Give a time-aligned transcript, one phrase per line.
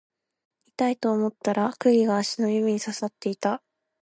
[0.67, 3.61] 痛いと思ったら釘が足の指に刺さっていた